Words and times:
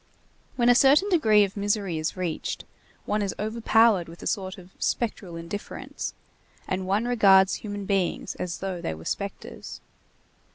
When 0.55 0.67
a 0.67 0.73
certain 0.73 1.09
degree 1.09 1.43
of 1.43 1.55
misery 1.55 1.99
is 1.99 2.17
reached, 2.17 2.65
one 3.05 3.21
is 3.21 3.35
overpowered 3.37 4.09
with 4.09 4.23
a 4.23 4.25
sort 4.25 4.57
of 4.57 4.71
spectral 4.79 5.35
indifference, 5.35 6.15
and 6.67 6.87
one 6.87 7.05
regards 7.05 7.57
human 7.61 7.85
beings 7.85 8.33
as 8.39 8.57
though 8.61 8.81
they 8.81 8.95
were 8.95 9.05
spectres. 9.05 9.79